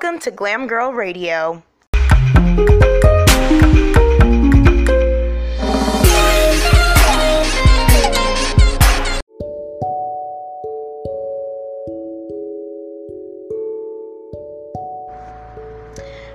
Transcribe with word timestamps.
Welcome 0.00 0.20
to 0.20 0.30
Glam 0.30 0.68
Girl 0.68 0.92
Radio. 0.92 1.60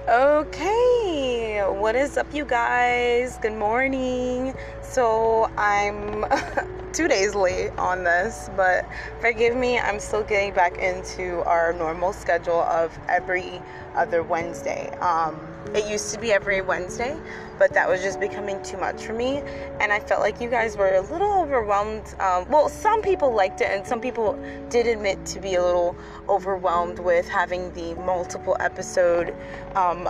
Okay, 0.09 1.63
what 1.65 1.95
is 1.95 2.17
up, 2.17 2.33
you 2.33 2.43
guys? 2.43 3.37
Good 3.37 3.53
morning. 3.53 4.53
So, 4.81 5.49
I'm 5.55 6.25
two 6.93 7.07
days 7.07 7.33
late 7.33 7.71
on 7.71 8.03
this, 8.03 8.51
but 8.55 8.85
forgive 9.19 9.55
me, 9.55 9.79
I'm 9.79 9.99
still 9.99 10.23
getting 10.23 10.53
back 10.53 10.77
into 10.77 11.43
our 11.45 11.73
normal 11.73 12.13
schedule 12.13 12.61
of 12.61 12.97
every 13.09 13.59
other 13.95 14.21
Wednesday. 14.21 14.89
Um, 14.99 15.39
it 15.73 15.89
used 15.89 16.13
to 16.13 16.19
be 16.19 16.31
every 16.31 16.61
Wednesday, 16.61 17.17
but 17.57 17.73
that 17.73 17.89
was 17.89 18.01
just 18.01 18.19
becoming 18.19 18.61
too 18.61 18.77
much 18.77 19.03
for 19.03 19.13
me, 19.13 19.41
and 19.79 19.91
I 19.91 19.99
felt 19.99 20.21
like 20.21 20.39
you 20.39 20.49
guys 20.49 20.77
were 20.77 20.93
a 20.93 21.01
little 21.01 21.33
overwhelmed. 21.33 22.13
Um, 22.19 22.47
well, 22.49 22.69
some 22.69 23.01
people 23.01 23.33
liked 23.33 23.61
it, 23.61 23.69
and 23.71 23.85
some 23.85 23.99
people 23.99 24.37
did 24.69 24.85
admit 24.85 25.25
to 25.27 25.39
be 25.39 25.55
a 25.55 25.63
little 25.63 25.95
overwhelmed 26.29 26.99
with 26.99 27.27
having 27.27 27.73
the 27.73 27.95
multiple 27.95 28.55
episode 28.59 29.33
um, 29.75 30.07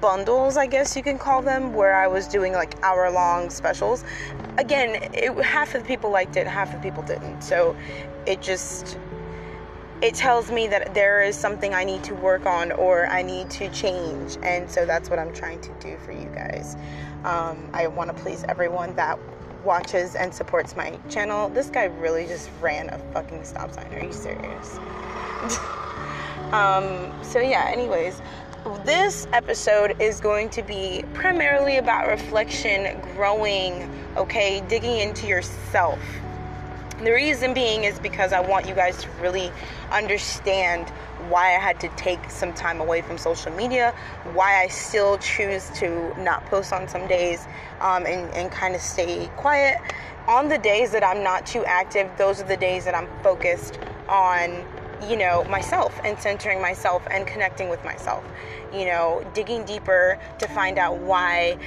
bundles, 0.00 0.56
I 0.56 0.66
guess 0.66 0.96
you 0.96 1.02
can 1.02 1.18
call 1.18 1.42
them, 1.42 1.72
where 1.74 1.94
I 1.94 2.06
was 2.06 2.26
doing 2.28 2.52
like 2.52 2.74
hour 2.82 3.10
long 3.10 3.50
specials. 3.50 4.04
Again, 4.58 5.10
it, 5.14 5.32
half 5.44 5.74
of 5.74 5.82
the 5.82 5.88
people 5.88 6.10
liked 6.10 6.36
it, 6.36 6.46
half 6.46 6.74
of 6.74 6.82
the 6.82 6.88
people 6.88 7.02
didn't. 7.02 7.42
So 7.42 7.76
it 8.26 8.40
just 8.40 8.98
it 10.02 10.14
tells 10.14 10.50
me 10.50 10.66
that 10.66 10.92
there 10.92 11.22
is 11.22 11.36
something 11.36 11.72
I 11.72 11.84
need 11.84 12.04
to 12.04 12.14
work 12.14 12.46
on 12.46 12.72
or 12.72 13.06
I 13.06 13.22
need 13.22 13.48
to 13.50 13.70
change, 13.70 14.36
and 14.42 14.70
so 14.70 14.84
that's 14.84 15.08
what 15.08 15.18
I'm 15.18 15.32
trying 15.32 15.60
to 15.62 15.70
do 15.80 15.96
for 16.04 16.12
you 16.12 16.28
guys. 16.34 16.76
Um, 17.24 17.70
I 17.72 17.86
want 17.86 18.14
to 18.14 18.22
please 18.22 18.44
everyone 18.48 18.94
that 18.96 19.18
watches 19.64 20.14
and 20.14 20.32
supports 20.32 20.76
my 20.76 20.98
channel. 21.08 21.48
This 21.48 21.70
guy 21.70 21.84
really 21.84 22.26
just 22.26 22.50
ran 22.60 22.90
a 22.90 22.98
fucking 23.12 23.44
stop 23.44 23.72
sign. 23.72 23.92
Are 23.94 24.04
you 24.04 24.12
serious? 24.12 24.76
um, 26.52 27.12
so 27.22 27.40
yeah. 27.40 27.70
Anyways, 27.72 28.20
this 28.84 29.26
episode 29.32 30.00
is 30.00 30.20
going 30.20 30.48
to 30.50 30.62
be 30.62 31.04
primarily 31.12 31.76
about 31.76 32.06
reflection, 32.06 33.00
growing, 33.14 33.90
okay, 34.16 34.62
digging 34.68 34.98
into 34.98 35.26
yourself. 35.26 35.98
The 37.02 37.10
reason 37.10 37.52
being 37.52 37.84
is 37.84 37.98
because 37.98 38.32
I 38.32 38.40
want 38.40 38.66
you 38.66 38.74
guys 38.74 39.02
to 39.02 39.10
really 39.20 39.50
understand 39.90 40.88
why 41.28 41.56
I 41.56 41.58
had 41.58 41.78
to 41.80 41.88
take 41.96 42.30
some 42.30 42.54
time 42.54 42.80
away 42.80 43.02
from 43.02 43.18
social 43.18 43.52
media, 43.52 43.94
why 44.32 44.62
I 44.62 44.68
still 44.68 45.18
choose 45.18 45.70
to 45.76 46.14
not 46.22 46.46
post 46.46 46.72
on 46.72 46.88
some 46.88 47.06
days 47.06 47.46
um, 47.80 48.06
and, 48.06 48.32
and 48.32 48.50
kind 48.50 48.74
of 48.74 48.80
stay 48.80 49.28
quiet. 49.36 49.78
On 50.26 50.48
the 50.48 50.58
days 50.58 50.90
that 50.92 51.04
I'm 51.04 51.22
not 51.22 51.44
too 51.44 51.64
active, 51.66 52.10
those 52.16 52.40
are 52.40 52.46
the 52.46 52.56
days 52.56 52.86
that 52.86 52.94
I'm 52.94 53.08
focused 53.22 53.78
on 54.08 54.64
you 55.08 55.16
know, 55.16 55.44
myself 55.44 55.98
and 56.04 56.18
centering 56.18 56.60
myself 56.60 57.06
and 57.10 57.26
connecting 57.26 57.68
with 57.68 57.84
myself. 57.84 58.24
You 58.72 58.86
know, 58.86 59.24
digging 59.34 59.64
deeper 59.64 60.18
to 60.38 60.48
find 60.48 60.78
out 60.78 60.98
why 60.98 61.58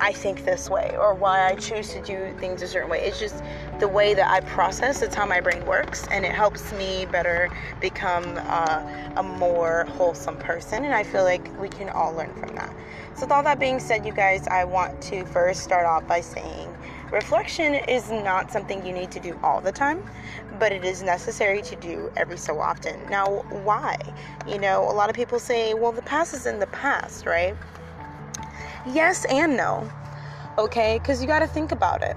I 0.00 0.12
think 0.12 0.44
this 0.44 0.68
way 0.68 0.96
or 0.98 1.14
why 1.14 1.46
I 1.46 1.54
choose 1.54 1.92
to 1.92 2.02
do 2.02 2.34
things 2.40 2.62
a 2.62 2.66
certain 2.66 2.90
way. 2.90 3.00
It's 3.00 3.20
just 3.20 3.42
the 3.78 3.86
way 3.86 4.12
that 4.14 4.28
I 4.28 4.40
process, 4.40 5.02
it's 5.02 5.14
how 5.14 5.24
my 5.24 5.40
brain 5.40 5.64
works, 5.66 6.06
and 6.10 6.24
it 6.24 6.32
helps 6.32 6.72
me 6.72 7.06
better 7.06 7.48
become 7.80 8.24
uh, 8.38 8.82
a 9.16 9.22
more 9.22 9.84
wholesome 9.90 10.36
person. 10.36 10.84
And 10.84 10.94
I 10.94 11.04
feel 11.04 11.22
like 11.22 11.48
we 11.60 11.68
can 11.68 11.88
all 11.90 12.12
learn 12.12 12.34
from 12.34 12.56
that. 12.56 12.74
So, 13.14 13.22
with 13.22 13.32
all 13.32 13.44
that 13.44 13.60
being 13.60 13.78
said, 13.78 14.04
you 14.04 14.12
guys, 14.12 14.48
I 14.48 14.64
want 14.64 15.00
to 15.02 15.24
first 15.26 15.62
start 15.62 15.86
off 15.86 16.06
by 16.08 16.20
saying 16.20 16.73
reflection 17.10 17.74
is 17.74 18.10
not 18.10 18.50
something 18.50 18.84
you 18.84 18.92
need 18.92 19.10
to 19.12 19.20
do 19.20 19.38
all 19.42 19.60
the 19.60 19.72
time, 19.72 20.02
but 20.58 20.72
it 20.72 20.84
is 20.84 21.02
necessary 21.02 21.62
to 21.62 21.76
do 21.76 22.10
every 22.16 22.38
so 22.38 22.60
often. 22.60 22.98
Now, 23.10 23.44
why? 23.64 23.96
You 24.46 24.58
know, 24.58 24.82
a 24.82 24.92
lot 24.92 25.10
of 25.10 25.16
people 25.16 25.38
say, 25.38 25.74
well, 25.74 25.92
the 25.92 26.02
past 26.02 26.34
is 26.34 26.46
in 26.46 26.58
the 26.58 26.66
past, 26.68 27.26
right? 27.26 27.54
Yes 28.86 29.24
and 29.26 29.56
no. 29.56 29.90
Okay? 30.58 30.98
Because 30.98 31.20
you 31.20 31.26
got 31.26 31.40
to 31.40 31.46
think 31.46 31.72
about 31.72 32.02
it. 32.02 32.16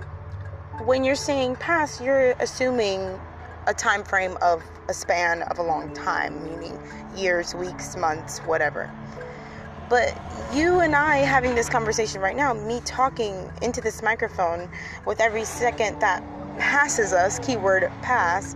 When 0.84 1.03
you're 1.03 1.16
saying 1.16 1.56
past, 1.56 2.01
you're 2.01 2.31
assuming 2.39 3.19
a 3.67 3.73
time 3.73 4.03
frame 4.03 4.38
of 4.41 4.63
a 4.88 4.94
span 4.94 5.41
of 5.44 5.59
a 5.59 5.63
long 5.63 5.94
time, 5.94 6.44
meaning 6.44 6.79
years, 7.16 7.53
weeks, 7.56 7.97
months, 7.97 8.39
whatever. 8.39 8.89
But 9.90 10.20
you 10.53 10.80
and 10.81 10.96
I 10.96 11.18
having 11.18 11.56
this 11.56 11.70
conversation 11.70 12.20
right 12.22 12.36
now, 12.36 12.53
me 12.53 12.81
talking 12.86 13.50
into 13.62 13.80
this 13.80 14.03
microphone 14.03 14.70
with 15.06 15.22
every 15.22 15.46
second 15.46 16.00
that 16.02 16.24
passes 16.58 17.14
us, 17.14 17.40
keyword 17.40 17.90
pass, 18.02 18.56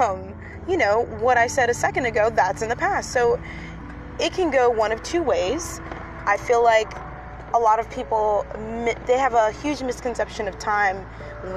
um, 0.00 0.34
you 0.68 0.76
know, 0.76 1.04
what 1.20 1.36
I 1.36 1.46
said 1.46 1.70
a 1.70 1.74
second 1.74 2.06
ago, 2.06 2.30
that's 2.30 2.62
in 2.62 2.68
the 2.68 2.76
past. 2.76 3.12
So 3.12 3.40
it 4.18 4.32
can 4.32 4.50
go 4.50 4.68
one 4.68 4.90
of 4.92 5.02
two 5.02 5.22
ways. 5.22 5.80
I 6.26 6.36
feel 6.36 6.62
like 6.62 6.92
a 7.54 7.58
lot 7.58 7.78
of 7.78 7.88
people 7.88 8.44
they 9.06 9.16
have 9.16 9.34
a 9.34 9.52
huge 9.52 9.80
misconception 9.80 10.48
of 10.48 10.58
time 10.58 10.96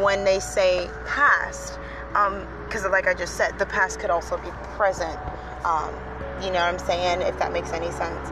when 0.04 0.24
they 0.24 0.40
say 0.40 0.88
past 1.08 1.80
because 2.10 2.86
um, 2.86 2.92
like 2.92 3.08
i 3.08 3.16
just 3.16 3.36
said 3.36 3.58
the 3.58 3.66
past 3.66 4.00
could 4.00 4.12
also 4.12 4.38
be 4.38 4.50
present 4.76 5.18
um, 5.66 5.92
you 6.40 6.52
know 6.52 6.60
what 6.60 6.72
i'm 6.72 6.78
saying 6.78 7.20
if 7.22 7.38
that 7.40 7.52
makes 7.52 7.72
any 7.72 7.90
sense 7.92 8.30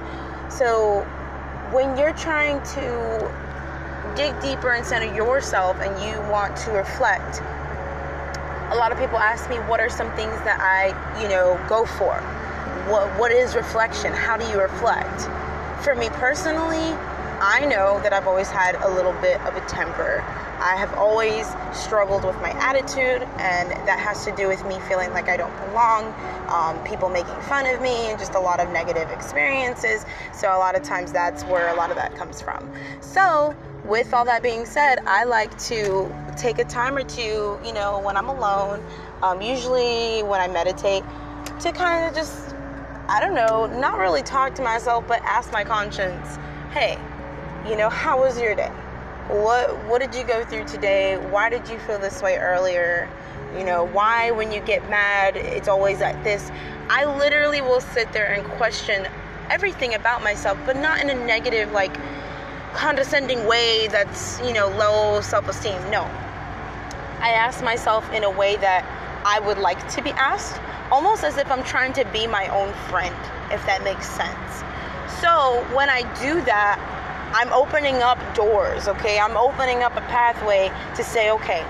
so 0.49 1.01
when 1.71 1.97
you're 1.97 2.13
trying 2.13 2.61
to 2.63 3.31
dig 4.15 4.39
deeper 4.39 4.73
and 4.73 4.85
center 4.85 5.13
yourself 5.13 5.77
and 5.81 5.91
you 6.03 6.19
want 6.31 6.55
to 6.55 6.71
reflect 6.71 7.41
a 8.71 8.75
lot 8.75 8.91
of 8.91 8.97
people 8.97 9.17
ask 9.17 9.49
me 9.49 9.57
what 9.67 9.79
are 9.79 9.89
some 9.89 10.11
things 10.15 10.33
that 10.41 10.59
i 10.59 10.87
you 11.21 11.27
know 11.29 11.59
go 11.69 11.85
for? 11.85 12.15
What 12.89 13.07
what 13.19 13.31
is 13.31 13.55
reflection? 13.55 14.11
How 14.13 14.37
do 14.37 14.47
you 14.49 14.59
reflect? 14.59 15.21
For 15.83 15.95
me 15.95 16.09
personally 16.09 16.97
I 17.47 17.63
know 17.63 17.99
that 18.01 18.11
I've 18.11 18.25
always 18.25 18.49
had 18.49 18.73
a 18.73 18.89
little 18.89 19.13
bit 19.21 19.39
of 19.41 19.55
a 19.55 19.61
temper. 19.67 20.21
I 20.59 20.75
have 20.77 20.91
always 20.95 21.45
struggled 21.73 22.25
with 22.25 22.35
my 22.37 22.49
attitude, 22.49 23.21
and 23.37 23.69
that 23.87 23.99
has 23.99 24.25
to 24.25 24.35
do 24.35 24.47
with 24.47 24.65
me 24.65 24.79
feeling 24.89 25.11
like 25.11 25.29
I 25.29 25.37
don't 25.37 25.55
belong, 25.67 26.11
um, 26.49 26.83
people 26.83 27.07
making 27.07 27.39
fun 27.41 27.67
of 27.67 27.79
me, 27.81 28.09
and 28.09 28.17
just 28.17 28.33
a 28.33 28.39
lot 28.39 28.59
of 28.59 28.71
negative 28.71 29.11
experiences. 29.11 30.07
So, 30.33 30.47
a 30.47 30.57
lot 30.57 30.75
of 30.75 30.81
times, 30.81 31.11
that's 31.11 31.43
where 31.43 31.67
a 31.67 31.75
lot 31.75 31.91
of 31.91 31.97
that 31.97 32.15
comes 32.15 32.41
from. 32.41 32.67
So, 32.99 33.55
with 33.83 34.11
all 34.11 34.25
that 34.25 34.41
being 34.41 34.65
said, 34.65 34.97
I 35.05 35.25
like 35.25 35.55
to 35.65 36.11
take 36.35 36.57
a 36.57 36.65
time 36.65 36.97
or 36.97 37.03
two, 37.03 37.59
you 37.63 37.73
know, 37.73 37.99
when 37.99 38.17
I'm 38.17 38.29
alone, 38.29 38.83
um, 39.21 39.39
usually 39.43 40.23
when 40.23 40.41
I 40.41 40.47
meditate, 40.47 41.03
to 41.59 41.71
kind 41.71 42.09
of 42.09 42.15
just, 42.15 42.55
I 43.07 43.19
don't 43.19 43.35
know, 43.35 43.67
not 43.67 43.99
really 43.99 44.23
talk 44.23 44.55
to 44.55 44.63
myself, 44.63 45.07
but 45.07 45.21
ask 45.21 45.51
my 45.51 45.63
conscience, 45.63 46.39
hey, 46.71 46.97
you 47.67 47.75
know, 47.75 47.89
how 47.89 48.19
was 48.19 48.39
your 48.39 48.55
day? 48.55 48.71
What 49.27 49.83
what 49.85 49.99
did 50.01 50.13
you 50.13 50.23
go 50.23 50.45
through 50.45 50.65
today? 50.65 51.17
Why 51.17 51.49
did 51.49 51.67
you 51.67 51.79
feel 51.79 51.97
this 51.97 52.21
way 52.21 52.37
earlier? 52.37 53.09
You 53.57 53.63
know, 53.63 53.85
why 53.85 54.31
when 54.31 54.51
you 54.51 54.61
get 54.61 54.87
mad, 54.89 55.35
it's 55.35 55.67
always 55.67 55.99
like 55.99 56.23
this. 56.23 56.51
I 56.89 57.05
literally 57.05 57.61
will 57.61 57.81
sit 57.81 58.11
there 58.13 58.31
and 58.33 58.45
question 58.51 59.07
everything 59.49 59.95
about 59.95 60.23
myself, 60.23 60.59
but 60.65 60.77
not 60.77 61.01
in 61.01 61.09
a 61.09 61.25
negative 61.25 61.71
like 61.71 61.95
condescending 62.73 63.47
way 63.47 63.87
that's, 63.87 64.39
you 64.41 64.53
know, 64.53 64.67
low 64.67 65.21
self-esteem. 65.21 65.79
No. 65.89 66.01
I 67.21 67.29
ask 67.29 67.63
myself 67.63 68.11
in 68.11 68.23
a 68.23 68.29
way 68.29 68.57
that 68.57 68.83
I 69.25 69.39
would 69.39 69.57
like 69.57 69.87
to 69.95 70.03
be 70.03 70.11
asked, 70.11 70.59
almost 70.91 71.23
as 71.23 71.37
if 71.37 71.49
I'm 71.49 71.63
trying 71.63 71.93
to 71.93 72.05
be 72.11 72.27
my 72.27 72.47
own 72.49 72.73
friend, 72.89 73.15
if 73.51 73.65
that 73.65 73.83
makes 73.83 74.07
sense. 74.07 74.63
So, 75.21 75.65
when 75.73 75.89
I 75.89 76.01
do 76.21 76.41
that, 76.41 76.77
I'm 77.33 77.51
opening 77.53 78.01
up 78.01 78.19
doors, 78.35 78.87
okay? 78.87 79.19
I'm 79.19 79.37
opening 79.37 79.83
up 79.83 79.95
a 79.95 80.01
pathway 80.01 80.71
to 80.95 81.03
say, 81.03 81.31
okay, 81.31 81.65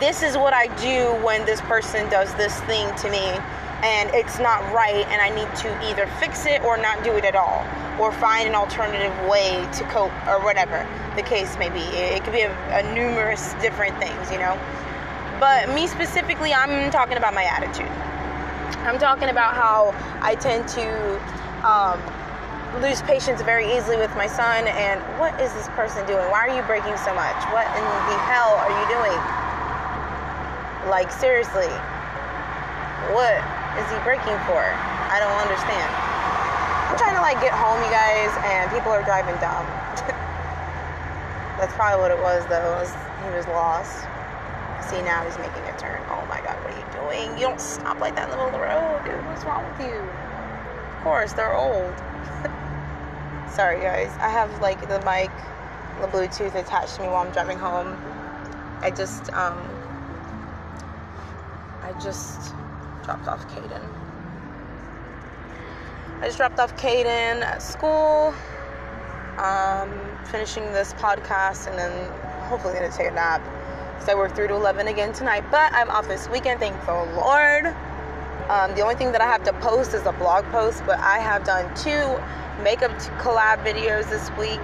this 0.00 0.22
is 0.22 0.36
what 0.36 0.52
I 0.52 0.66
do 0.80 1.12
when 1.24 1.44
this 1.46 1.60
person 1.62 2.08
does 2.10 2.34
this 2.34 2.58
thing 2.62 2.92
to 2.96 3.10
me 3.10 3.38
and 3.82 4.14
it's 4.14 4.38
not 4.38 4.60
right 4.72 5.04
and 5.08 5.20
I 5.20 5.28
need 5.30 5.54
to 5.62 5.90
either 5.90 6.06
fix 6.18 6.46
it 6.46 6.62
or 6.62 6.76
not 6.76 7.02
do 7.02 7.12
it 7.16 7.24
at 7.24 7.34
all 7.34 7.66
or 8.00 8.12
find 8.12 8.48
an 8.48 8.54
alternative 8.54 9.12
way 9.28 9.66
to 9.74 9.84
cope 9.84 10.12
or 10.26 10.40
whatever 10.42 10.86
the 11.16 11.22
case 11.22 11.58
may 11.58 11.68
be. 11.68 11.80
It, 11.80 12.22
could 12.24 12.32
be 12.32 12.42
a, 12.42 12.52
a 12.70 12.94
numerous 12.94 13.54
different 13.54 13.98
things, 13.98 14.30
you 14.30 14.38
know? 14.38 14.58
But 15.38 15.68
me 15.74 15.88
specifically, 15.88 16.54
I'm 16.54 16.90
talking 16.90 17.16
about 17.16 17.34
my 17.34 17.44
attitude. 17.44 17.90
I'm 18.86 18.98
talking 18.98 19.28
about 19.28 19.54
how 19.54 19.94
I 20.20 20.36
tend 20.36 20.68
to 20.68 21.16
um, 21.66 22.00
lose 22.80 23.02
patience 23.02 23.42
very 23.42 23.68
easily 23.76 23.96
with 23.96 24.14
my 24.16 24.26
son 24.26 24.66
and 24.66 24.96
what 25.20 25.36
is 25.40 25.52
this 25.52 25.68
person 25.76 26.06
doing? 26.06 26.24
Why 26.32 26.48
are 26.48 26.54
you 26.54 26.62
braking 26.64 26.96
so 27.04 27.12
much? 27.12 27.36
What 27.52 27.68
in 27.76 27.84
the 27.84 28.18
hell 28.24 28.56
are 28.56 28.72
you 28.72 28.86
doing? 28.88 29.20
Like 30.88 31.12
seriously. 31.12 31.68
What 33.12 33.36
is 33.76 33.84
he 33.92 33.98
braking 34.06 34.38
for? 34.48 34.64
I 35.12 35.20
don't 35.20 35.36
understand. 35.44 35.90
I'm 36.88 36.96
trying 36.96 37.16
to 37.16 37.20
like 37.20 37.40
get 37.40 37.52
home, 37.52 37.76
you 37.84 37.90
guys, 37.92 38.32
and 38.48 38.70
people 38.70 38.92
are 38.92 39.02
driving 39.02 39.34
dumb. 39.40 39.66
That's 41.60 41.74
probably 41.74 42.00
what 42.00 42.10
it 42.10 42.20
was, 42.20 42.44
though. 42.48 42.76
Was 42.80 42.92
he 43.24 43.30
was 43.36 43.46
lost. 43.48 44.08
See, 44.88 45.00
now 45.02 45.24
he's 45.24 45.38
making 45.38 45.62
a 45.68 45.76
turn. 45.78 46.00
Oh 46.08 46.24
my 46.28 46.40
God, 46.40 46.56
what 46.64 46.72
are 46.72 46.78
you 46.78 46.88
doing? 46.92 47.38
You 47.38 47.46
don't 47.46 47.60
stop 47.60 48.00
like 48.00 48.14
that 48.16 48.24
in 48.24 48.30
the 48.30 48.36
middle 48.36 48.48
of 48.48 48.52
the 48.52 48.60
road, 48.60 49.04
dude. 49.04 49.24
What's 49.26 49.44
wrong 49.44 49.64
with 49.68 49.80
you? 49.86 50.00
Of 50.00 51.02
course, 51.02 51.32
they're 51.32 51.54
old. 51.54 51.94
Sorry, 53.54 53.82
guys. 53.82 54.10
I 54.18 54.30
have 54.30 54.62
like 54.62 54.80
the 54.88 54.98
mic, 55.00 55.30
the 56.00 56.06
Bluetooth 56.08 56.54
attached 56.54 56.96
to 56.96 57.02
me 57.02 57.08
while 57.08 57.26
I'm 57.26 57.32
driving 57.32 57.58
home. 57.58 57.98
I 58.80 58.90
just, 58.90 59.30
um, 59.34 59.58
I 61.82 61.92
just 62.02 62.54
dropped 63.04 63.28
off 63.28 63.46
Caden. 63.48 63.86
I 66.20 66.26
just 66.26 66.38
dropped 66.38 66.58
off 66.60 66.74
Caden 66.78 67.42
at 67.42 67.60
school. 67.60 68.34
Um, 69.36 69.90
finishing 70.30 70.64
this 70.72 70.94
podcast 70.94 71.66
and 71.66 71.78
then 71.78 72.10
hopefully 72.48 72.72
gonna 72.72 72.90
take 72.90 73.08
a 73.08 73.10
nap. 73.10 73.42
because 73.92 74.08
I 74.08 74.14
work 74.14 74.34
through 74.34 74.48
to 74.48 74.54
11 74.54 74.88
again 74.88 75.12
tonight, 75.12 75.44
but 75.50 75.72
I'm 75.74 75.90
off 75.90 76.08
this 76.08 76.26
weekend, 76.30 76.58
thank 76.58 76.74
the 76.86 76.92
Lord. 77.16 77.66
Um, 78.48 78.74
the 78.74 78.82
only 78.82 78.94
thing 78.94 79.12
that 79.12 79.20
I 79.20 79.26
have 79.26 79.42
to 79.44 79.52
post 79.54 79.94
is 79.94 80.04
a 80.06 80.12
blog 80.12 80.44
post, 80.46 80.82
but 80.86 80.98
I 80.98 81.18
have 81.18 81.44
done 81.44 81.74
two 81.74 82.18
makeup 82.62 82.90
collab 83.18 83.64
videos 83.64 84.10
this 84.10 84.30
week, 84.36 84.60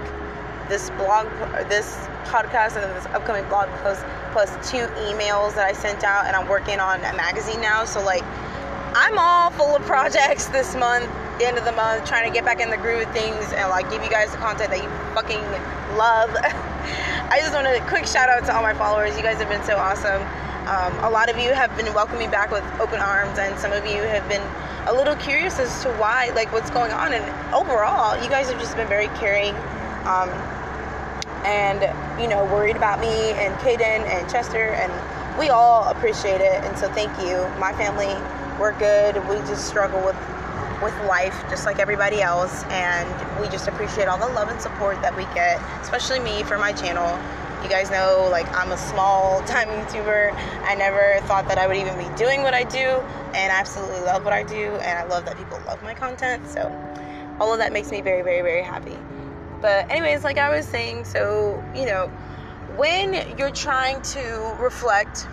this 0.69 0.89
blog, 0.91 1.27
this 1.69 1.95
podcast, 2.25 2.81
and 2.81 2.95
this 2.95 3.05
upcoming 3.07 3.47
blog 3.49 3.69
post, 3.81 4.03
plus 4.31 4.51
two 4.69 4.85
emails 5.09 5.55
that 5.55 5.65
I 5.65 5.73
sent 5.73 6.03
out, 6.03 6.25
and 6.25 6.35
I'm 6.35 6.47
working 6.47 6.79
on 6.79 6.99
a 6.99 7.15
magazine 7.15 7.61
now. 7.61 7.85
So 7.85 8.03
like, 8.03 8.23
I'm 8.93 9.17
all 9.17 9.49
full 9.51 9.75
of 9.75 9.81
projects 9.83 10.47
this 10.47 10.75
month 10.75 11.09
the 11.39 11.47
end 11.47 11.57
of 11.57 11.63
the 11.63 11.71
month, 11.71 12.05
trying 12.05 12.27
to 12.27 12.33
get 12.33 12.43
back 12.43 12.59
in 12.59 12.69
the 12.69 12.77
groove 12.77 13.07
of 13.07 13.13
things 13.13 13.51
and 13.53 13.69
like 13.69 13.89
give 13.89 14.03
you 14.03 14.09
guys 14.09 14.29
the 14.31 14.37
content 14.37 14.69
that 14.69 14.83
you 14.83 14.89
fucking 15.15 15.41
love. 15.97 16.29
I 17.31 17.39
just 17.39 17.53
want 17.53 17.65
a 17.65 17.79
quick 17.87 18.05
shout 18.05 18.29
out 18.29 18.45
to 18.45 18.55
all 18.55 18.61
my 18.61 18.73
followers. 18.73 19.15
You 19.15 19.23
guys 19.23 19.37
have 19.39 19.47
been 19.47 19.63
so 19.63 19.77
awesome. 19.77 20.21
Um, 20.67 20.93
a 21.03 21.09
lot 21.09 21.29
of 21.29 21.37
you 21.37 21.53
have 21.53 21.75
been 21.77 21.91
welcoming 21.93 22.29
back 22.29 22.51
with 22.51 22.63
open 22.79 22.99
arms, 22.99 23.39
and 23.39 23.57
some 23.59 23.71
of 23.71 23.85
you 23.85 24.03
have 24.03 24.27
been 24.29 24.43
a 24.87 24.93
little 24.93 25.15
curious 25.15 25.59
as 25.59 25.83
to 25.83 25.89
why, 25.93 26.31
like 26.35 26.51
what's 26.51 26.69
going 26.69 26.91
on. 26.91 27.13
And 27.13 27.23
overall, 27.53 28.21
you 28.21 28.29
guys 28.29 28.49
have 28.49 28.59
just 28.59 28.75
been 28.75 28.87
very 28.87 29.07
caring. 29.19 29.55
Um, 30.05 30.29
and 31.45 31.81
you 32.21 32.27
know, 32.27 32.43
worried 32.45 32.75
about 32.75 32.99
me 32.99 33.31
and 33.31 33.55
Kaden 33.55 34.05
and 34.05 34.29
Chester, 34.29 34.69
and 34.71 35.39
we 35.39 35.49
all 35.49 35.87
appreciate 35.89 36.41
it. 36.41 36.63
And 36.65 36.77
so, 36.77 36.91
thank 36.93 37.11
you. 37.19 37.47
My 37.59 37.73
family, 37.73 38.13
we're 38.59 38.77
good. 38.77 39.15
We 39.29 39.37
just 39.47 39.67
struggle 39.67 40.03
with 40.05 40.17
with 40.81 40.95
life 41.05 41.35
just 41.49 41.65
like 41.65 41.77
everybody 41.79 42.21
else 42.21 42.63
and 42.69 43.41
we 43.41 43.49
just 43.49 43.67
appreciate 43.67 44.07
all 44.07 44.17
the 44.17 44.33
love 44.33 44.47
and 44.47 44.61
support 44.61 45.01
that 45.01 45.13
we 45.17 45.23
get 45.35 45.59
especially 45.81 46.19
me 46.19 46.41
for 46.43 46.57
my 46.57 46.71
channel 46.71 47.19
you 47.63 47.69
guys 47.69 47.91
know 47.91 48.27
like 48.31 48.47
i'm 48.55 48.71
a 48.71 48.77
small 48.77 49.41
time 49.45 49.67
youtuber. 49.67 50.33
I 50.63 50.75
never 50.75 51.19
thought 51.27 51.47
that 51.47 51.57
i 51.57 51.67
would 51.67 51.77
even 51.77 51.97
be 51.97 52.15
doing 52.15 52.41
what 52.41 52.53
i 52.53 52.63
do 52.63 52.77
and 53.33 53.51
i 53.51 53.59
absolutely 53.59 53.99
love 54.01 54.23
what 54.23 54.33
i 54.33 54.43
do 54.43 54.71
and 54.77 54.97
i 54.97 55.03
love 55.03 55.25
that 55.25 55.37
people 55.37 55.59
love 55.65 55.81
my 55.83 55.93
content 55.93 56.47
so 56.47 56.61
all 57.39 57.51
of 57.51 57.59
that 57.59 57.73
makes 57.73 57.91
me 57.91 58.01
very 58.01 58.21
very 58.21 58.41
very 58.41 58.63
happy. 58.63 58.97
But 59.61 59.89
anyways 59.89 60.23
like 60.23 60.37
i 60.37 60.49
was 60.55 60.65
saying 60.65 61.05
so 61.05 61.61
you 61.75 61.85
know 61.85 62.07
when 62.77 63.37
you're 63.37 63.51
trying 63.51 64.01
to 64.01 64.55
reflect 64.59 65.27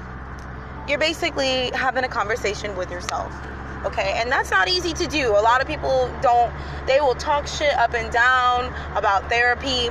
you're 0.89 0.99
basically 0.99 1.71
having 1.75 2.05
a 2.05 2.09
conversation 2.09 2.77
with 2.77 2.91
yourself 2.91 3.33
okay? 3.87 4.15
And 4.17 4.31
that's 4.31 4.51
not 4.51 4.69
easy 4.69 4.93
to 4.95 5.07
do. 5.07 5.31
A 5.31 5.41
lot 5.41 5.61
of 5.61 5.67
people 5.67 6.11
don't 6.21 6.53
they 6.87 7.01
will 7.01 7.15
talk 7.15 7.47
shit 7.47 7.75
up 7.75 7.95
and 7.95 8.13
down 8.13 8.73
about 8.97 9.29
therapy 9.29 9.91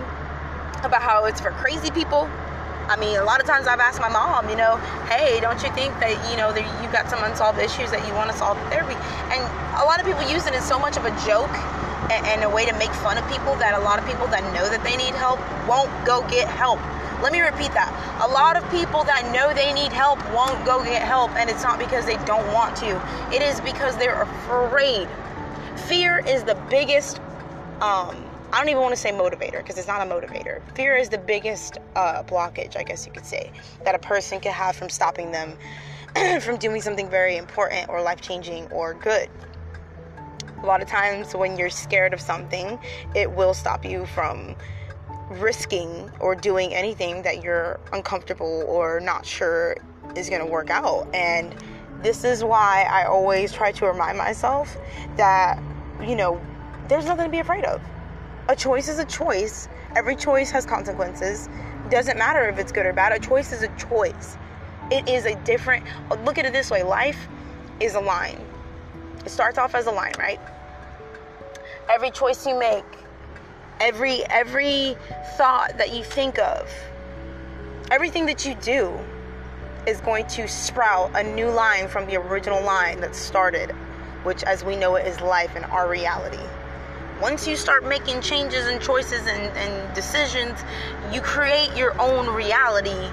about 0.84 1.02
how 1.02 1.26
it's 1.26 1.40
for 1.40 1.52
crazy 1.52 1.92
people 1.92 2.30
I 2.88 2.98
mean, 2.98 3.18
a 3.18 3.24
lot 3.24 3.42
of 3.42 3.48
times 3.48 3.66
I've 3.66 3.80
asked 3.80 4.00
my 4.00 4.10
mom, 4.10 4.48
you 4.48 4.56
know, 4.56 4.78
hey, 5.10 5.42
don't 5.42 5.58
you 5.64 5.74
think 5.74 5.98
that, 6.00 6.14
you 6.30 6.38
know, 6.38 6.54
that 6.54 6.62
you 6.62 6.92
got 6.94 7.10
some 7.10 7.24
unsolved 7.24 7.58
issues 7.58 7.90
that 7.90 8.06
you 8.06 8.14
want 8.14 8.30
to 8.30 8.38
solve 8.38 8.62
therapy? 8.70 8.94
And 9.34 9.42
a 9.82 9.86
lot 9.90 10.00
of 10.00 10.06
people 10.06 10.22
use 10.30 10.46
it 10.46 10.54
as 10.54 10.62
so 10.62 10.78
much 10.78 10.96
of 10.96 11.02
a 11.02 11.14
joke 11.26 11.50
and, 12.14 12.22
and 12.30 12.44
a 12.44 12.50
way 12.50 12.66
to 12.66 12.78
make 12.78 12.94
fun 13.02 13.18
of 13.18 13.26
people 13.26 13.58
that 13.58 13.74
a 13.74 13.82
lot 13.82 13.98
of 13.98 14.06
people 14.06 14.28
that 14.30 14.46
know 14.54 14.70
that 14.70 14.86
they 14.86 14.96
need 14.98 15.18
help 15.18 15.42
won't 15.66 15.90
go 16.06 16.22
get 16.30 16.48
help 16.48 16.80
let 17.24 17.32
me 17.32 17.40
repeat 17.40 17.72
that. 17.74 17.90
A 18.22 18.28
lot 18.28 18.58
of 18.58 18.70
people 18.70 19.06
that 19.06 19.32
know 19.32 19.54
they 19.54 19.72
need 19.72 19.94
help 19.94 20.20
won't 20.34 20.64
go 20.66 20.84
get 20.84 21.02
help, 21.02 21.32
and 21.38 21.50
it's 21.50 21.64
not 21.64 21.80
because 21.80 22.06
they 22.06 22.18
don't 22.26 22.46
want 22.54 22.76
to, 22.78 23.02
it 23.34 23.42
is 23.42 23.62
because 23.62 23.96
they're 23.98 24.22
afraid. 24.22 25.08
Fear 25.88 26.20
is 26.28 26.44
the 26.44 26.56
biggest, 26.70 27.22
um, 27.82 28.25
I 28.56 28.60
don't 28.60 28.70
even 28.70 28.84
want 28.84 28.96
to 28.96 29.02
say 29.02 29.12
motivator 29.12 29.58
because 29.58 29.78
it's 29.78 29.86
not 29.86 30.00
a 30.00 30.10
motivator. 30.10 30.62
Fear 30.76 30.96
is 30.96 31.10
the 31.10 31.18
biggest 31.18 31.78
uh, 31.98 32.24
blockage, 32.24 32.78
I 32.78 32.84
guess 32.84 33.06
you 33.06 33.12
could 33.12 33.26
say, 33.26 33.52
that 33.84 33.96
a 33.96 34.00
person 34.00 34.40
can 34.40 34.54
have 34.54 34.78
from 34.78 34.90
stopping 34.90 35.32
them 35.32 35.58
from 36.40 36.56
doing 36.56 36.80
something 36.80 37.10
very 37.10 37.36
important 37.36 37.90
or 37.90 38.02
life 38.02 38.22
changing 38.22 38.72
or 38.72 38.94
good. 38.94 39.30
A 40.64 40.66
lot 40.66 40.82
of 40.82 40.88
times, 40.88 41.36
when 41.36 41.58
you're 41.58 41.70
scared 41.70 42.14
of 42.14 42.22
something, 42.22 42.80
it 43.14 43.30
will 43.30 43.54
stop 43.54 43.84
you 43.84 44.06
from 44.06 44.56
risking 45.32 46.10
or 46.22 46.34
doing 46.34 46.74
anything 46.74 47.24
that 47.24 47.44
you're 47.44 47.78
uncomfortable 47.92 48.64
or 48.70 49.02
not 49.02 49.26
sure 49.26 49.76
is 50.16 50.30
going 50.30 50.40
to 50.40 50.50
work 50.50 50.70
out. 50.70 51.14
And 51.14 51.54
this 52.02 52.24
is 52.24 52.42
why 52.42 52.88
I 52.90 53.04
always 53.04 53.52
try 53.52 53.74
to 53.74 53.86
remind 53.86 54.18
myself 54.18 54.78
that, 55.18 55.62
you 56.02 56.16
know, 56.16 56.40
there's 56.88 57.04
nothing 57.04 57.26
to 57.26 57.32
be 57.32 57.40
afraid 57.40 57.66
of. 57.66 57.82
A 58.48 58.56
choice 58.56 58.88
is 58.88 59.00
a 59.00 59.06
choice. 59.06 59.68
Every 59.96 60.16
choice 60.16 60.52
has 60.52 60.66
consequences. 60.66 61.50
Doesn't 61.90 62.18
matter 62.18 62.48
if 62.50 62.60
it's 62.60 62.72
good 62.72 62.86
or 62.86 62.94
bad. 62.94 63.12
A 63.12 63.20
choice 63.20 63.52
is 63.52 63.64
a 63.64 63.70
choice. 63.78 64.38
It 64.92 65.08
is 65.10 65.26
a 65.26 65.36
different, 65.44 65.84
look 66.24 66.38
at 66.38 66.46
it 66.46 66.54
this 66.54 66.70
way 66.70 66.84
life 66.84 67.28
is 67.80 67.96
a 67.96 68.00
line. 68.00 68.40
It 69.26 69.30
starts 69.30 69.58
off 69.58 69.74
as 69.74 69.88
a 69.88 69.92
line, 69.92 70.14
right? 70.20 70.40
Every 71.90 72.12
choice 72.12 72.46
you 72.46 72.58
make 72.58 72.86
every 73.82 74.24
every 74.28 74.96
thought 75.38 75.78
that 75.78 75.94
you 75.94 76.04
think 76.04 76.40
of 76.40 76.72
everything 77.92 78.26
that 78.26 78.46
you 78.46 78.56
do 78.56 78.98
is 79.86 80.00
going 80.02 80.26
to 80.28 80.48
sprout 80.48 81.12
a 81.16 81.24
new 81.24 81.50
line 81.50 81.88
from 81.88 82.06
the 82.08 82.16
original 82.16 82.64
line 82.64 83.00
that 83.02 83.14
started 83.14 83.72
which 84.24 84.44
as 84.44 84.64
we 84.64 84.76
know 84.76 84.96
it 84.96 85.06
is 85.06 85.20
life 85.20 85.52
and 85.56 85.66
our 85.66 85.90
reality 85.90 86.40
once 87.22 87.48
you 87.48 87.56
start 87.56 87.86
making 87.86 88.22
changes 88.22 88.68
and 88.68 88.82
choices 88.82 89.26
and, 89.28 89.58
and 89.58 89.96
decisions 89.96 90.60
you 91.12 91.22
create 91.22 91.74
your 91.76 92.00
own 92.02 92.28
reality 92.34 93.10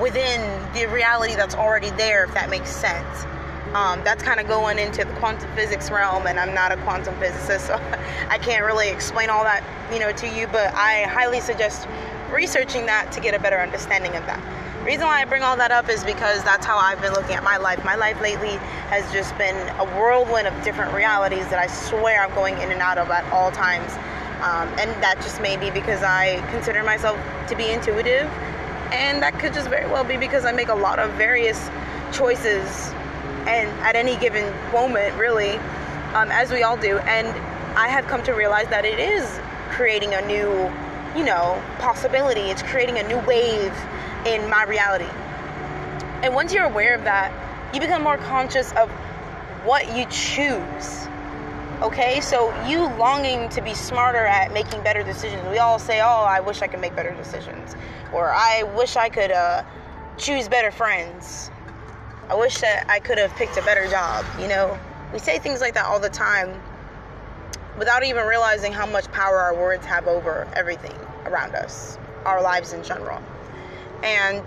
within 0.00 0.40
the 0.72 0.86
reality 0.86 1.34
that's 1.34 1.54
already 1.54 1.90
there 1.90 2.24
if 2.24 2.34
that 2.34 2.48
makes 2.48 2.70
sense 2.70 3.26
um, 3.74 4.04
that's 4.04 4.22
kind 4.22 4.38
of 4.38 4.46
going 4.48 4.78
into 4.78 5.04
the 5.04 5.12
quantum 5.14 5.50
physics 5.54 5.90
realm, 5.90 6.26
and 6.26 6.38
I'm 6.38 6.54
not 6.54 6.72
a 6.72 6.76
quantum 6.78 7.18
physicist, 7.18 7.66
so 7.68 7.80
I 8.28 8.38
can't 8.38 8.64
really 8.64 8.88
explain 8.88 9.30
all 9.30 9.44
that, 9.44 9.64
you 9.92 9.98
know, 9.98 10.12
to 10.12 10.28
you. 10.28 10.46
But 10.46 10.74
I 10.74 11.04
highly 11.04 11.40
suggest 11.40 11.88
researching 12.30 12.86
that 12.86 13.12
to 13.12 13.20
get 13.20 13.34
a 13.34 13.38
better 13.38 13.58
understanding 13.58 14.14
of 14.14 14.26
that. 14.26 14.40
Reason 14.84 15.06
why 15.06 15.20
I 15.20 15.24
bring 15.26 15.44
all 15.44 15.56
that 15.58 15.70
up 15.70 15.88
is 15.88 16.02
because 16.02 16.42
that's 16.42 16.66
how 16.66 16.76
I've 16.76 17.00
been 17.00 17.12
looking 17.12 17.36
at 17.36 17.44
my 17.44 17.56
life. 17.56 17.84
My 17.84 17.94
life 17.94 18.20
lately 18.20 18.56
has 18.90 19.10
just 19.12 19.36
been 19.38 19.54
a 19.78 19.84
whirlwind 19.96 20.48
of 20.48 20.64
different 20.64 20.92
realities 20.92 21.46
that 21.50 21.60
I 21.60 21.68
swear 21.68 22.20
I'm 22.20 22.34
going 22.34 22.54
in 22.58 22.72
and 22.72 22.82
out 22.82 22.98
of 22.98 23.08
at 23.08 23.22
all 23.32 23.52
times. 23.52 23.92
Um, 24.42 24.66
and 24.80 24.90
that 25.00 25.18
just 25.22 25.40
may 25.40 25.56
be 25.56 25.70
because 25.70 26.02
I 26.02 26.44
consider 26.50 26.82
myself 26.82 27.16
to 27.46 27.54
be 27.54 27.70
intuitive, 27.70 28.26
and 28.90 29.22
that 29.22 29.38
could 29.38 29.54
just 29.54 29.68
very 29.68 29.86
well 29.86 30.02
be 30.02 30.16
because 30.16 30.44
I 30.44 30.50
make 30.50 30.68
a 30.68 30.74
lot 30.74 30.98
of 30.98 31.12
various 31.12 31.70
choices 32.12 32.90
and 33.46 33.70
at 33.86 33.94
any 33.94 34.16
given 34.16 34.52
moment, 34.72 35.14
really, 35.14 35.58
um, 36.14 36.32
as 36.32 36.50
we 36.50 36.64
all 36.64 36.76
do. 36.76 36.98
And 36.98 37.28
I 37.78 37.86
have 37.86 38.08
come 38.08 38.24
to 38.24 38.32
realize 38.32 38.66
that 38.70 38.84
it 38.84 38.98
is 38.98 39.38
creating 39.70 40.12
a 40.14 40.26
new, 40.26 40.50
you 41.16 41.24
know, 41.24 41.62
possibility. 41.78 42.50
It's 42.50 42.64
creating 42.64 42.98
a 42.98 43.06
new 43.06 43.18
wave 43.20 43.72
in 44.26 44.48
my 44.48 44.64
reality. 44.64 45.10
And 46.22 46.34
once 46.34 46.52
you're 46.52 46.64
aware 46.64 46.94
of 46.94 47.04
that, 47.04 47.32
you 47.74 47.80
become 47.80 48.02
more 48.02 48.18
conscious 48.18 48.72
of 48.72 48.90
what 49.64 49.96
you 49.96 50.06
choose. 50.06 51.08
Okay, 51.82 52.20
so 52.20 52.54
you 52.66 52.82
longing 52.96 53.48
to 53.48 53.60
be 53.60 53.74
smarter 53.74 54.24
at 54.24 54.52
making 54.52 54.82
better 54.82 55.02
decisions. 55.02 55.42
We 55.48 55.58
all 55.58 55.78
say, 55.78 56.00
"Oh, 56.00 56.24
I 56.24 56.38
wish 56.38 56.62
I 56.62 56.68
could 56.68 56.80
make 56.80 56.94
better 56.94 57.14
decisions," 57.14 57.74
or 58.12 58.30
"I 58.30 58.62
wish 58.62 58.96
I 58.96 59.08
could 59.08 59.32
uh, 59.32 59.64
choose 60.16 60.48
better 60.48 60.70
friends." 60.70 61.50
I 62.30 62.34
wish 62.34 62.60
that 62.60 62.86
I 62.88 63.00
could 63.00 63.18
have 63.18 63.34
picked 63.34 63.56
a 63.56 63.62
better 63.62 63.88
job. 63.88 64.24
You 64.40 64.48
know, 64.48 64.78
we 65.12 65.18
say 65.18 65.38
things 65.38 65.60
like 65.60 65.74
that 65.74 65.86
all 65.86 65.98
the 65.98 66.08
time 66.08 66.62
without 67.78 68.04
even 68.04 68.26
realizing 68.26 68.72
how 68.72 68.86
much 68.86 69.10
power 69.10 69.38
our 69.38 69.54
words 69.54 69.84
have 69.86 70.06
over 70.06 70.46
everything 70.54 70.96
around 71.26 71.54
us, 71.54 71.98
our 72.24 72.40
lives 72.40 72.72
in 72.72 72.82
general. 72.84 73.20
And 74.02 74.44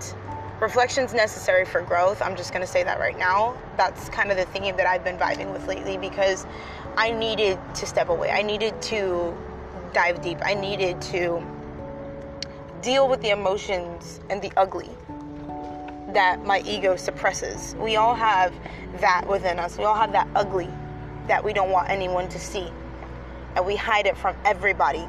reflection's 0.59 1.13
necessary 1.13 1.65
for 1.65 1.81
growth. 1.81 2.21
I'm 2.21 2.35
just 2.35 2.53
gonna 2.53 2.67
say 2.67 2.83
that 2.83 2.99
right 2.99 3.17
now. 3.17 3.57
That's 3.77 4.09
kind 4.09 4.31
of 4.31 4.37
the 4.37 4.45
theme 4.45 4.75
that 4.77 4.85
I've 4.85 5.03
been 5.03 5.17
vibing 5.17 5.51
with 5.51 5.67
lately 5.67 5.97
because 5.97 6.45
I 6.97 7.11
needed 7.11 7.59
to 7.75 7.85
step 7.85 8.09
away. 8.09 8.31
I 8.31 8.41
needed 8.41 8.81
to 8.83 9.35
dive 9.93 10.21
deep. 10.21 10.39
I 10.43 10.53
needed 10.53 11.01
to 11.03 11.43
deal 12.81 13.07
with 13.07 13.21
the 13.21 13.29
emotions 13.29 14.19
and 14.29 14.41
the 14.41 14.51
ugly 14.57 14.89
that 16.13 16.45
my 16.45 16.61
ego 16.65 16.95
suppresses. 16.95 17.75
We 17.79 17.95
all 17.97 18.15
have 18.15 18.53
that 19.01 19.27
within 19.27 19.59
us. 19.59 19.77
We 19.77 19.83
all 19.83 19.95
have 19.95 20.13
that 20.13 20.27
ugly 20.35 20.69
that 21.27 21.43
we 21.43 21.51
don't 21.53 21.71
want 21.71 21.89
anyone 21.89 22.29
to 22.29 22.39
see. 22.39 22.69
And 23.55 23.65
we 23.65 23.75
hide 23.75 24.05
it 24.05 24.17
from 24.17 24.35
everybody. 24.45 25.05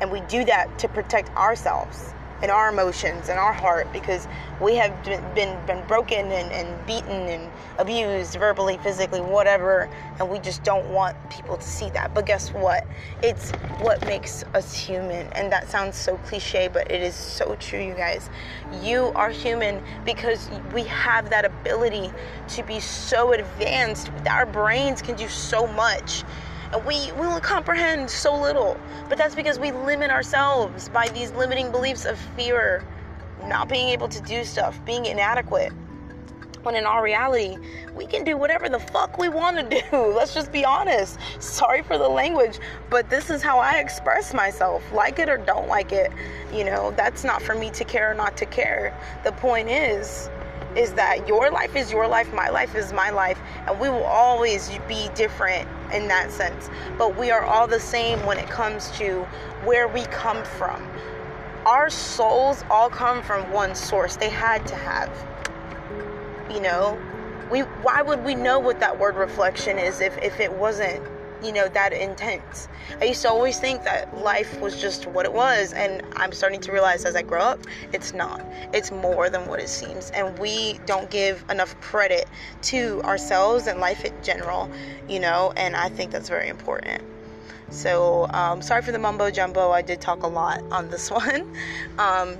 And 0.00 0.10
we 0.10 0.20
do 0.22 0.44
that 0.44 0.78
to 0.80 0.88
protect 0.88 1.30
ourselves 1.36 2.12
and 2.42 2.50
our 2.50 2.68
emotions 2.68 3.28
and 3.28 3.38
our 3.38 3.52
heart 3.52 3.90
because 3.92 4.26
we 4.60 4.74
have 4.74 5.04
been 5.04 5.22
been, 5.34 5.66
been 5.66 5.86
broken 5.86 6.30
and, 6.32 6.52
and 6.52 6.86
beaten 6.86 7.28
and 7.28 7.50
abused 7.78 8.34
verbally, 8.34 8.78
physically, 8.82 9.20
whatever, 9.20 9.88
and 10.18 10.28
we 10.28 10.38
just 10.38 10.62
don't 10.62 10.88
want 10.90 11.16
people 11.30 11.56
to 11.56 11.62
see 11.62 11.88
that. 11.90 12.12
But 12.14 12.26
guess 12.26 12.50
what? 12.50 12.86
It's 13.22 13.50
what 13.80 14.04
makes 14.06 14.42
us 14.54 14.74
human. 14.74 15.26
And 15.32 15.50
that 15.52 15.70
sounds 15.70 15.96
so 15.96 16.16
cliche, 16.18 16.68
but 16.68 16.90
it 16.90 17.00
is 17.00 17.14
so 17.14 17.56
true, 17.56 17.80
you 17.80 17.94
guys. 17.94 18.28
You 18.82 19.12
are 19.14 19.30
human 19.30 19.82
because 20.04 20.50
we 20.74 20.82
have 20.84 21.30
that 21.30 21.44
ability 21.44 22.12
to 22.48 22.62
be 22.64 22.80
so 22.80 23.32
advanced. 23.32 24.10
Our 24.28 24.46
brains 24.46 25.00
can 25.00 25.16
do 25.16 25.28
so 25.28 25.66
much 25.66 26.24
we 26.80 27.12
will 27.12 27.40
comprehend 27.40 28.08
so 28.10 28.34
little. 28.34 28.78
But 29.08 29.18
that's 29.18 29.34
because 29.34 29.58
we 29.58 29.72
limit 29.72 30.10
ourselves 30.10 30.88
by 30.88 31.08
these 31.08 31.30
limiting 31.32 31.70
beliefs 31.70 32.04
of 32.04 32.18
fear, 32.36 32.84
not 33.44 33.68
being 33.68 33.88
able 33.88 34.08
to 34.08 34.20
do 34.22 34.44
stuff, 34.44 34.82
being 34.84 35.06
inadequate. 35.06 35.72
When 36.62 36.76
in 36.76 36.86
our 36.86 37.02
reality, 37.02 37.58
we 37.96 38.06
can 38.06 38.22
do 38.22 38.36
whatever 38.36 38.68
the 38.68 38.78
fuck 38.78 39.18
we 39.18 39.28
want 39.28 39.58
to 39.58 39.82
do. 39.90 39.96
Let's 39.96 40.32
just 40.32 40.52
be 40.52 40.64
honest. 40.64 41.18
Sorry 41.40 41.82
for 41.82 41.98
the 41.98 42.08
language, 42.08 42.58
but 42.88 43.10
this 43.10 43.30
is 43.30 43.42
how 43.42 43.58
I 43.58 43.78
express 43.78 44.32
myself. 44.32 44.82
Like 44.92 45.18
it 45.18 45.28
or 45.28 45.38
don't 45.38 45.68
like 45.68 45.92
it. 45.92 46.12
You 46.52 46.64
know, 46.64 46.92
that's 46.92 47.24
not 47.24 47.42
for 47.42 47.54
me 47.54 47.70
to 47.70 47.84
care 47.84 48.12
or 48.12 48.14
not 48.14 48.36
to 48.36 48.46
care. 48.46 48.96
The 49.24 49.32
point 49.32 49.68
is, 49.68 50.30
is 50.76 50.92
that 50.94 51.28
your 51.28 51.50
life 51.50 51.76
is 51.76 51.90
your 51.92 52.06
life, 52.06 52.32
my 52.32 52.48
life 52.48 52.74
is 52.74 52.92
my 52.92 53.10
life, 53.10 53.38
and 53.66 53.78
we 53.78 53.88
will 53.88 54.04
always 54.04 54.70
be 54.88 55.08
different 55.14 55.68
in 55.92 56.08
that 56.08 56.30
sense. 56.30 56.70
But 56.98 57.16
we 57.18 57.30
are 57.30 57.44
all 57.44 57.66
the 57.66 57.80
same 57.80 58.24
when 58.24 58.38
it 58.38 58.48
comes 58.48 58.90
to 58.92 59.22
where 59.64 59.88
we 59.88 60.04
come 60.06 60.42
from. 60.44 60.86
Our 61.66 61.90
souls 61.90 62.64
all 62.70 62.90
come 62.90 63.22
from 63.22 63.50
one 63.52 63.74
source. 63.74 64.16
They 64.16 64.30
had 64.30 64.66
to 64.66 64.74
have. 64.74 65.10
You 66.50 66.60
know, 66.60 66.98
we 67.50 67.60
why 67.60 68.02
would 68.02 68.24
we 68.24 68.34
know 68.34 68.58
what 68.58 68.80
that 68.80 68.98
word 68.98 69.16
reflection 69.16 69.78
is 69.78 70.00
if, 70.00 70.16
if 70.18 70.40
it 70.40 70.52
wasn't 70.52 71.02
you 71.42 71.52
know, 71.52 71.68
that 71.68 71.92
intense. 71.92 72.68
I 73.00 73.04
used 73.04 73.22
to 73.22 73.28
always 73.28 73.58
think 73.58 73.84
that 73.84 74.16
life 74.16 74.60
was 74.60 74.80
just 74.80 75.06
what 75.06 75.24
it 75.26 75.32
was, 75.32 75.72
and 75.72 76.02
I'm 76.16 76.32
starting 76.32 76.60
to 76.60 76.72
realize 76.72 77.04
as 77.04 77.16
I 77.16 77.22
grow 77.22 77.40
up, 77.40 77.60
it's 77.92 78.12
not. 78.12 78.40
It's 78.72 78.90
more 78.90 79.28
than 79.30 79.48
what 79.48 79.60
it 79.60 79.68
seems, 79.68 80.10
and 80.10 80.38
we 80.38 80.78
don't 80.86 81.10
give 81.10 81.44
enough 81.50 81.78
credit 81.80 82.28
to 82.62 83.00
ourselves 83.02 83.66
and 83.66 83.80
life 83.80 84.04
in 84.04 84.22
general, 84.22 84.70
you 85.08 85.20
know, 85.20 85.52
and 85.56 85.74
I 85.76 85.88
think 85.88 86.12
that's 86.12 86.28
very 86.28 86.48
important. 86.48 87.02
So, 87.70 88.26
um, 88.30 88.60
sorry 88.60 88.82
for 88.82 88.92
the 88.92 88.98
mumbo 88.98 89.30
jumbo. 89.30 89.70
I 89.70 89.80
did 89.80 90.00
talk 90.00 90.22
a 90.22 90.26
lot 90.26 90.62
on 90.70 90.90
this 90.90 91.10
one. 91.10 91.42
Um, 91.98 92.36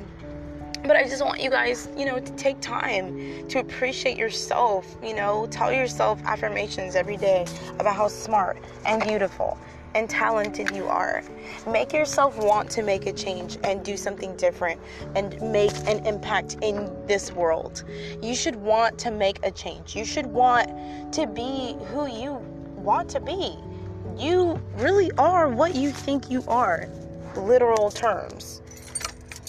but 0.85 0.97
I 0.97 1.05
just 1.05 1.25
want 1.25 1.41
you 1.41 1.51
guys, 1.51 1.89
you 1.97 2.05
know, 2.05 2.19
to 2.19 2.33
take 2.33 2.61
time 2.61 3.47
to 3.49 3.61
appreciate 3.61 4.17
yourself. 4.17 4.97
You 5.03 5.15
know, 5.15 5.47
tell 5.51 5.73
yourself 5.73 6.21
affirmations 6.25 6.97
every 6.97 7.17
day 7.17 7.47
about 7.79 7.95
how 7.95 8.09
smart 8.09 8.59
and 8.85 9.03
beautiful 9.03 9.59
and 9.95 10.09
talented 10.09 10.75
you 10.75 10.87
are. 10.87 11.23
Make 11.69 11.93
yourself 11.93 12.37
want 12.39 12.71
to 12.71 12.83
make 12.83 13.07
a 13.07 13.13
change 13.13 13.59
and 13.63 13.85
do 13.85 13.97
something 13.97 14.35
different 14.37 14.81
and 15.15 15.41
make 15.41 15.73
an 15.87 16.05
impact 16.07 16.57
in 16.63 16.91
this 17.07 17.31
world. 17.33 17.85
You 18.23 18.35
should 18.35 18.57
want 18.57 18.99
to 19.01 19.11
make 19.11 19.45
a 19.45 19.51
change. 19.51 19.95
You 19.95 20.05
should 20.05 20.27
want 20.27 21.13
to 21.13 21.27
be 21.27 21.77
who 21.89 22.09
you 22.09 22.33
want 22.77 23.09
to 23.11 23.21
be. 23.21 23.57
You 24.17 24.61
really 24.77 25.11
are 25.13 25.49
what 25.49 25.75
you 25.75 25.91
think 25.91 26.31
you 26.31 26.43
are, 26.49 26.89
literal 27.37 27.91
terms 27.91 28.62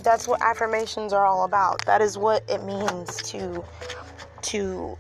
that's 0.04 0.28
what 0.28 0.42
affirmations 0.42 1.14
are 1.14 1.26
all 1.26 1.46
about. 1.46 1.84
That 1.86 2.02
is 2.02 2.18
what 2.18 2.44
it 2.50 2.64
means 2.64 3.18
to 3.32 3.64
to 4.44 4.98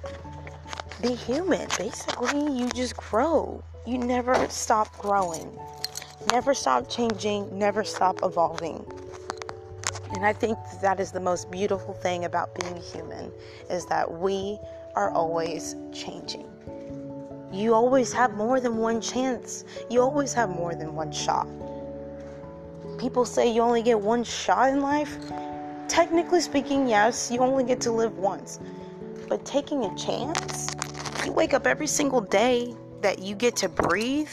be 1.01 1.13
human. 1.13 1.67
Basically, 1.77 2.57
you 2.57 2.69
just 2.69 2.95
grow. 2.95 3.63
You 3.85 3.97
never 3.97 4.47
stop 4.49 4.97
growing. 4.97 5.59
Never 6.31 6.53
stop 6.53 6.89
changing, 6.89 7.57
never 7.57 7.83
stop 7.83 8.19
evolving. 8.23 8.85
And 10.13 10.25
I 10.25 10.31
think 10.31 10.57
that 10.81 10.99
is 10.99 11.11
the 11.11 11.19
most 11.19 11.51
beautiful 11.51 11.93
thing 11.93 12.23
about 12.23 12.55
being 12.55 12.77
human 12.77 13.31
is 13.69 13.85
that 13.87 14.09
we 14.09 14.57
are 14.95 15.11
always 15.11 15.75
changing. 15.91 16.47
You 17.51 17.73
always 17.73 18.13
have 18.13 18.33
more 18.33 18.59
than 18.59 18.77
one 18.77 19.01
chance. 19.01 19.65
You 19.89 20.01
always 20.01 20.33
have 20.33 20.49
more 20.49 20.75
than 20.75 20.95
one 20.95 21.11
shot 21.11 21.47
people 23.03 23.25
say 23.25 23.53
you 23.53 23.61
only 23.61 23.83
get 23.83 23.99
one 23.99 24.23
shot 24.23 24.69
in 24.69 24.79
life. 24.79 25.17
Technically 25.89 26.39
speaking, 26.39 26.87
yes, 26.87 27.29
you 27.29 27.41
only 27.41 27.65
get 27.65 27.81
to 27.81 27.91
live 27.91 28.17
once. 28.17 28.61
But 29.27 29.43
taking 29.43 29.83
a 29.83 29.93
chance, 29.97 30.73
you 31.25 31.33
wake 31.33 31.53
up 31.53 31.67
every 31.67 31.85
single 31.85 32.21
day 32.21 32.73
that 33.01 33.19
you 33.19 33.35
get 33.35 33.57
to 33.57 33.67
breathe. 33.67 34.29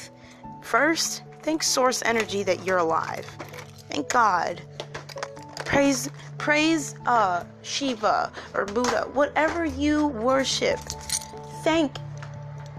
First, 0.62 1.24
thank 1.42 1.64
source 1.64 2.00
energy 2.04 2.44
that 2.44 2.64
you're 2.64 2.78
alive. 2.78 3.26
Thank 3.90 4.08
God. 4.08 4.62
Praise 5.64 6.08
praise 6.38 6.94
uh 7.06 7.42
Shiva 7.62 8.30
or 8.54 8.66
Buddha, 8.66 9.08
whatever 9.14 9.64
you 9.64 10.06
worship. 10.06 10.78
Thank 11.64 11.96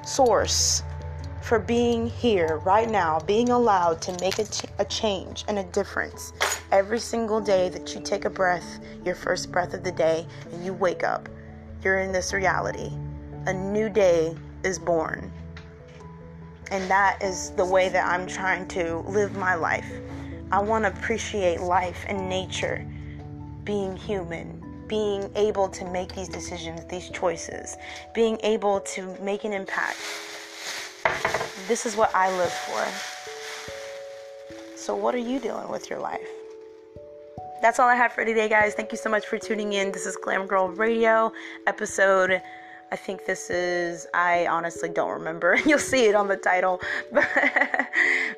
source 0.06 0.84
for 1.52 1.60
being 1.60 2.08
here 2.08 2.62
right 2.64 2.90
now, 2.90 3.20
being 3.28 3.50
allowed 3.50 4.02
to 4.02 4.18
make 4.22 4.40
a, 4.40 4.46
ch- 4.46 4.64
a 4.80 4.86
change 4.86 5.44
and 5.50 5.60
a 5.60 5.66
difference 5.66 6.32
every 6.72 6.98
single 6.98 7.42
day 7.42 7.68
that 7.68 7.94
you 7.94 8.00
take 8.00 8.24
a 8.24 8.30
breath, 8.30 8.80
your 9.04 9.16
first 9.16 9.52
breath 9.52 9.74
of 9.74 9.84
the 9.84 9.92
day, 9.92 10.26
and 10.54 10.64
you 10.64 10.72
wake 10.74 11.04
up. 11.04 11.28
You're 11.84 12.00
in 12.00 12.14
this 12.14 12.32
reality. 12.32 12.90
A 13.48 13.54
new 13.54 13.90
day 13.90 14.34
is 14.64 14.80
born. 14.80 15.30
And 16.72 16.90
that 16.90 17.22
is 17.22 17.50
the 17.58 17.66
way 17.66 17.90
that 17.90 18.08
I'm 18.08 18.26
trying 18.28 18.66
to 18.70 19.00
live 19.00 19.36
my 19.36 19.56
life. 19.56 19.92
I 20.54 20.62
want 20.62 20.86
to 20.86 20.92
appreciate 20.94 21.60
life 21.60 22.06
and 22.08 22.30
nature, 22.30 22.88
being 23.66 23.98
human, 23.98 24.86
being 24.88 25.30
able 25.36 25.68
to 25.68 25.84
make 25.92 26.16
these 26.16 26.30
decisions, 26.30 26.86
these 26.86 27.10
choices, 27.10 27.76
being 28.14 28.40
able 28.42 28.80
to 28.80 29.18
make 29.20 29.44
an 29.44 29.52
impact 29.52 29.98
this 31.68 31.86
is 31.86 31.96
what 31.96 32.14
I 32.14 32.30
live 32.38 32.52
for. 32.52 32.86
So, 34.78 34.96
what 34.96 35.14
are 35.16 35.20
you 35.20 35.40
doing 35.40 35.70
with 35.70 35.90
your 35.90 36.00
life? 36.00 36.28
That's 37.62 37.80
all 37.80 37.88
I 37.88 37.96
have 37.96 38.14
for 38.14 38.26
today, 38.26 38.50
guys. 38.50 38.74
Thank 38.74 38.92
you 38.92 38.98
so 38.98 39.10
much 39.10 39.28
for 39.28 39.38
tuning 39.38 39.74
in. 39.74 39.92
This 39.92 40.06
is 40.06 40.18
Glam 40.18 40.48
Girl 40.48 40.70
Radio, 40.70 41.32
episode 41.68 42.42
I 42.92 42.98
think 42.98 43.26
this 43.26 43.50
is, 43.50 44.06
I 44.14 44.48
honestly 44.48 44.90
don't 44.90 45.12
remember. 45.12 45.56
You'll 45.66 45.80
see 45.80 46.08
it 46.08 46.16
on 46.16 46.28
the 46.28 46.38
title. 46.38 46.82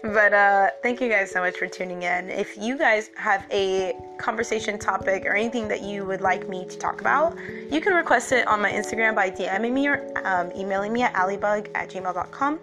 But, 0.04 0.34
uh, 0.34 0.70
thank 0.82 1.00
you 1.00 1.08
guys 1.08 1.32
so 1.32 1.40
much 1.40 1.56
for 1.58 1.66
tuning 1.66 2.04
in. 2.04 2.30
If 2.30 2.58
you 2.58 2.78
guys 2.78 3.10
have 3.16 3.46
a 3.52 3.94
conversation 4.18 4.78
topic 4.78 5.26
or 5.26 5.34
anything 5.34 5.70
that 5.70 5.82
you 5.82 6.04
would 6.06 6.20
like 6.20 6.50
me 6.50 6.66
to 6.66 6.78
talk 6.78 7.00
about, 7.00 7.38
you 7.72 7.80
can 7.80 7.94
request 7.94 8.34
it 8.34 8.46
on 8.46 8.62
my 8.62 8.70
Instagram 8.70 9.16
by 9.16 9.32
DMing 9.32 9.72
me 9.72 9.88
or 9.88 10.06
um, 10.26 10.52
emailing 10.58 10.92
me 10.92 11.04
at 11.04 11.14
allybug 11.14 11.70
at 11.74 11.90
gmail.com. 11.90 12.60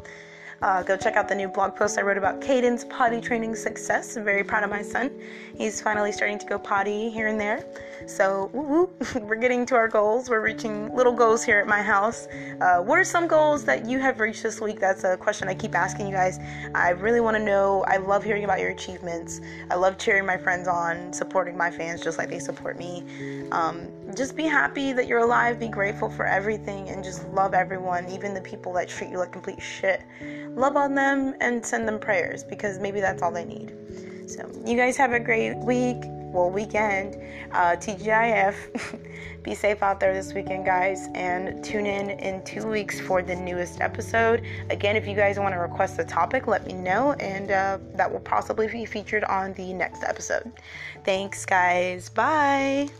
Uh, 0.63 0.83
go 0.83 0.95
check 0.95 1.17
out 1.17 1.27
the 1.27 1.35
new 1.35 1.49
blog 1.49 1.75
post 1.75 1.99
I 1.99 2.03
wrote 2.03 2.19
about 2.19 2.43
Caden's 2.43 2.85
potty 2.85 3.19
training 3.19 3.57
success. 3.57 4.17
I'm 4.17 4.25
very 4.25 4.45
proud 4.45 4.63
of 4.63 4.69
my 4.69 4.83
son. 4.83 5.11
He's 5.57 5.81
finally 5.81 6.13
starting 6.13 6.39
to 6.39 6.45
go 6.45 6.59
potty 6.59 7.09
here 7.09 7.29
and 7.29 7.41
there. 7.41 7.65
So, 8.07 8.51
we're 9.23 9.37
getting 9.37 9.65
to 9.67 9.75
our 9.75 9.89
goals. 9.89 10.29
We're 10.29 10.43
reaching 10.43 10.95
little 10.95 11.15
goals 11.15 11.43
here 11.43 11.59
at 11.61 11.67
my 11.67 11.81
house. 11.81 12.29
Uh, 12.61 12.79
what 12.81 12.99
are 12.99 13.05
some 13.05 13.27
goals 13.27 13.65
that 13.65 13.87
you 13.87 14.01
have 14.01 14.21
reached 14.21 14.43
this 14.43 14.61
week? 14.61 14.81
That's 14.81 15.05
a 15.05 15.17
question 15.17 15.49
I 15.49 15.55
keep 15.55 15.75
asking 15.75 16.07
you 16.07 16.13
guys. 16.13 16.39
I 16.75 16.91
really 16.91 17.21
want 17.21 17.39
to 17.39 17.43
know. 17.43 17.83
I 17.89 17.97
love 17.97 18.23
hearing 18.23 18.45
about 18.45 18.61
your 18.61 18.71
achievements. 18.71 19.41
I 19.71 19.77
love 19.77 19.97
cheering 19.97 20.27
my 20.27 20.37
friends 20.37 20.69
on, 20.69 21.11
supporting 21.13 21.57
my 21.57 21.71
fans 21.71 22.03
just 22.03 22.19
like 22.19 22.29
they 22.29 22.39
support 22.39 22.79
me. 22.79 23.49
Um, 23.51 23.89
just 24.15 24.37
be 24.37 24.45
happy 24.45 24.93
that 24.93 25.07
you're 25.07 25.21
alive, 25.21 25.59
be 25.59 25.69
grateful 25.69 26.11
for 26.11 26.27
everything, 26.27 26.89
and 26.91 27.03
just 27.03 27.27
love 27.29 27.55
everyone, 27.55 28.11
even 28.11 28.35
the 28.35 28.41
people 28.41 28.73
that 28.75 28.89
treat 28.89 29.11
you 29.11 29.19
like 29.19 29.33
complete 29.33 29.63
shit. 29.63 30.03
Love 30.55 30.77
on 30.77 30.95
them 30.95 31.35
and 31.41 31.65
send 31.65 31.87
them 31.87 31.99
prayers 31.99 32.45
because 32.45 32.79
maybe 32.79 33.01
that's 33.01 33.23
all 33.23 33.33
they 33.33 33.45
need. 33.45 33.75
So, 34.29 34.51
you 34.65 34.77
guys 34.77 34.97
have 34.97 35.13
a 35.13 35.21
great 35.21 35.57
week 35.57 36.05
well, 36.33 36.51
weekend. 36.51 37.17
Uh, 37.53 37.77
TGIF. 37.77 38.55
Be 39.43 39.55
safe 39.55 39.83
out 39.83 40.01
there 40.01 40.13
this 40.13 40.35
weekend, 40.35 40.67
guys, 40.67 41.09
and 41.15 41.65
tune 41.65 41.87
in 41.87 42.11
in 42.11 42.45
two 42.45 42.67
weeks 42.67 43.01
for 43.01 43.23
the 43.23 43.35
newest 43.35 43.81
episode. 43.81 44.45
Again, 44.69 44.97
if 44.97 45.07
you 45.07 45.17
guys 45.17 45.39
want 45.39 45.55
to 45.55 45.59
request 45.59 45.99
a 45.99 46.05
topic, 46.05 46.47
let 46.47 46.67
me 46.67 46.75
know, 46.75 47.13
and 47.15 47.51
uh, 47.51 47.79
that 47.95 48.11
will 48.11 48.21
possibly 48.21 48.69
be 48.69 48.85
featured 48.85 49.25
on 49.25 49.55
the 49.55 49.73
next 49.73 50.05
episode. 50.05 50.53
Thanks, 51.05 51.47
guys. 51.47 52.11
Bye. 52.11 52.91